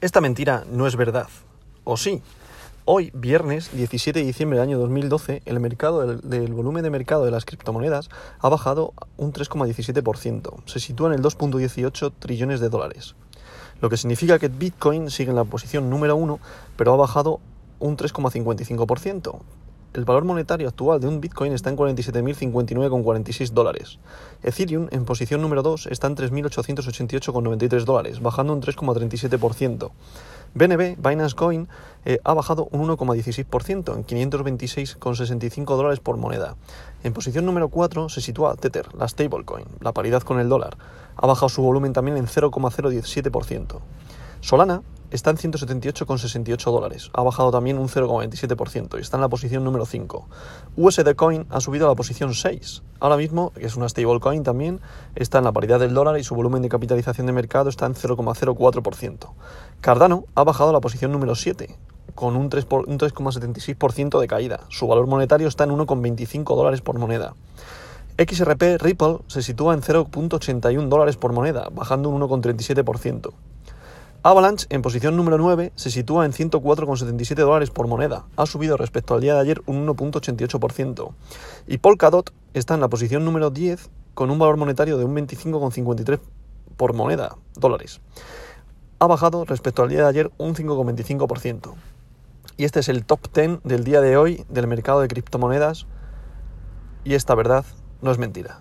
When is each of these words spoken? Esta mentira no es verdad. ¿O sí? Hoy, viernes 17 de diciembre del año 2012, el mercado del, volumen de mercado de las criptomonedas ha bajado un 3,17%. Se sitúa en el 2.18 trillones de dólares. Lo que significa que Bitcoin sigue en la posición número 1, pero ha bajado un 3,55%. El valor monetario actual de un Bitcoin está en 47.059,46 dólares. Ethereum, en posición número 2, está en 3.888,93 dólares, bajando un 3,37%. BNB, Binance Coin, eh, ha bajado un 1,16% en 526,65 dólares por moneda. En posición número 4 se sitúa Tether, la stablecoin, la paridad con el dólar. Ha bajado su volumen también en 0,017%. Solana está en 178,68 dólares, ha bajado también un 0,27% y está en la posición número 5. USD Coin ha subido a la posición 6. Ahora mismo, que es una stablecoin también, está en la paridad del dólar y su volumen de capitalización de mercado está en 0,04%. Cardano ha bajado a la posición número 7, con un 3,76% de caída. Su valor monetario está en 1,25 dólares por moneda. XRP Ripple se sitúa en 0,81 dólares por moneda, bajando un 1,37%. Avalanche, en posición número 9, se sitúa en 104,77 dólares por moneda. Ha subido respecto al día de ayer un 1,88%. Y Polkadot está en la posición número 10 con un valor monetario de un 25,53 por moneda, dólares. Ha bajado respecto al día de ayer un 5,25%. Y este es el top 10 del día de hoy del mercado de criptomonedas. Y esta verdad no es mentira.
Esta 0.00 0.20
mentira 0.20 0.64
no 0.70 0.86
es 0.86 0.94
verdad. 0.94 1.26
¿O 1.82 1.96
sí? 1.96 2.22
Hoy, 2.84 3.10
viernes 3.14 3.72
17 3.72 4.20
de 4.20 4.24
diciembre 4.24 4.56
del 4.56 4.68
año 4.68 4.78
2012, 4.78 5.42
el 5.44 5.58
mercado 5.58 6.06
del, 6.16 6.52
volumen 6.52 6.84
de 6.84 6.90
mercado 6.90 7.24
de 7.24 7.32
las 7.32 7.44
criptomonedas 7.44 8.08
ha 8.38 8.48
bajado 8.48 8.94
un 9.16 9.32
3,17%. 9.32 10.62
Se 10.66 10.78
sitúa 10.78 11.08
en 11.08 11.14
el 11.14 11.22
2.18 11.22 12.12
trillones 12.16 12.60
de 12.60 12.68
dólares. 12.68 13.16
Lo 13.80 13.90
que 13.90 13.96
significa 13.96 14.38
que 14.38 14.46
Bitcoin 14.46 15.10
sigue 15.10 15.30
en 15.30 15.36
la 15.36 15.42
posición 15.42 15.90
número 15.90 16.14
1, 16.14 16.38
pero 16.76 16.94
ha 16.94 16.96
bajado 16.96 17.40
un 17.80 17.96
3,55%. 17.96 19.40
El 19.94 20.04
valor 20.04 20.24
monetario 20.24 20.68
actual 20.68 21.00
de 21.00 21.08
un 21.08 21.20
Bitcoin 21.20 21.52
está 21.54 21.70
en 21.70 21.76
47.059,46 21.78 23.52
dólares. 23.52 23.98
Ethereum, 24.42 24.88
en 24.90 25.06
posición 25.06 25.40
número 25.40 25.62
2, 25.62 25.86
está 25.86 26.08
en 26.08 26.16
3.888,93 26.16 27.84
dólares, 27.84 28.20
bajando 28.20 28.52
un 28.52 28.60
3,37%. 28.60 29.90
BNB, 30.54 30.96
Binance 30.98 31.34
Coin, 31.34 31.68
eh, 32.04 32.18
ha 32.22 32.34
bajado 32.34 32.68
un 32.70 32.86
1,16% 32.86 33.94
en 33.94 34.04
526,65 34.04 35.76
dólares 35.76 36.00
por 36.00 36.18
moneda. 36.18 36.56
En 37.02 37.14
posición 37.14 37.46
número 37.46 37.68
4 37.70 38.10
se 38.10 38.20
sitúa 38.20 38.56
Tether, 38.56 38.94
la 38.94 39.08
stablecoin, 39.08 39.66
la 39.80 39.92
paridad 39.92 40.22
con 40.22 40.38
el 40.38 40.50
dólar. 40.50 40.76
Ha 41.16 41.26
bajado 41.26 41.48
su 41.48 41.62
volumen 41.62 41.94
también 41.94 42.18
en 42.18 42.26
0,017%. 42.26 43.80
Solana 44.40 44.82
está 45.10 45.30
en 45.30 45.36
178,68 45.36 46.70
dólares, 46.70 47.10
ha 47.12 47.22
bajado 47.22 47.50
también 47.50 47.78
un 47.78 47.88
0,27% 47.88 48.98
y 48.98 49.00
está 49.00 49.16
en 49.16 49.20
la 49.22 49.28
posición 49.28 49.64
número 49.64 49.86
5. 49.86 50.28
USD 50.76 51.14
Coin 51.14 51.46
ha 51.50 51.60
subido 51.60 51.86
a 51.86 51.88
la 51.90 51.94
posición 51.94 52.34
6. 52.34 52.82
Ahora 53.00 53.16
mismo, 53.16 53.52
que 53.52 53.66
es 53.66 53.76
una 53.76 53.88
stablecoin 53.88 54.42
también, 54.42 54.80
está 55.14 55.38
en 55.38 55.44
la 55.44 55.52
paridad 55.52 55.80
del 55.80 55.94
dólar 55.94 56.18
y 56.18 56.24
su 56.24 56.34
volumen 56.34 56.62
de 56.62 56.68
capitalización 56.68 57.26
de 57.26 57.32
mercado 57.32 57.68
está 57.68 57.86
en 57.86 57.94
0,04%. 57.94 59.32
Cardano 59.80 60.24
ha 60.34 60.44
bajado 60.44 60.70
a 60.70 60.72
la 60.72 60.80
posición 60.80 61.12
número 61.12 61.34
7, 61.34 61.76
con 62.14 62.36
un 62.36 62.50
3,76% 62.50 64.20
de 64.20 64.26
caída. 64.26 64.60
Su 64.68 64.86
valor 64.86 65.06
monetario 65.06 65.48
está 65.48 65.64
en 65.64 65.70
1,25 65.70 66.56
dólares 66.56 66.80
por 66.80 66.98
moneda. 66.98 67.34
XRP 68.18 68.82
Ripple 68.82 69.18
se 69.28 69.42
sitúa 69.42 69.74
en 69.74 69.80
0,81 69.80 70.88
dólares 70.88 71.16
por 71.16 71.32
moneda, 71.32 71.68
bajando 71.70 72.08
un 72.08 72.20
1,37%. 72.20 73.32
Avalanche, 74.24 74.66
en 74.70 74.82
posición 74.82 75.16
número 75.16 75.38
9, 75.38 75.72
se 75.76 75.92
sitúa 75.92 76.26
en 76.26 76.32
104,77 76.32 77.36
dólares 77.36 77.70
por 77.70 77.86
moneda. 77.86 78.26
Ha 78.36 78.46
subido 78.46 78.76
respecto 78.76 79.14
al 79.14 79.20
día 79.20 79.34
de 79.34 79.40
ayer 79.40 79.62
un 79.66 79.86
1,88%. 79.86 81.12
Y 81.68 81.78
Polkadot 81.78 82.32
está 82.52 82.74
en 82.74 82.80
la 82.80 82.88
posición 82.88 83.24
número 83.24 83.50
10 83.50 83.90
con 84.14 84.32
un 84.32 84.40
valor 84.40 84.56
monetario 84.56 84.98
de 84.98 85.04
un 85.04 85.14
25,53 85.14 86.18
por 86.76 86.94
moneda, 86.94 87.36
dólares. 87.54 88.00
Ha 88.98 89.06
bajado 89.06 89.44
respecto 89.44 89.84
al 89.84 89.88
día 89.88 90.00
de 90.00 90.08
ayer 90.08 90.32
un 90.36 90.56
5,25%. 90.56 91.74
Y 92.56 92.64
este 92.64 92.80
es 92.80 92.88
el 92.88 93.04
top 93.04 93.20
10 93.32 93.60
del 93.62 93.84
día 93.84 94.00
de 94.00 94.16
hoy 94.16 94.44
del 94.48 94.66
mercado 94.66 95.00
de 95.00 95.06
criptomonedas. 95.06 95.86
Y 97.04 97.14
esta 97.14 97.36
verdad 97.36 97.64
no 98.02 98.10
es 98.10 98.18
mentira. 98.18 98.58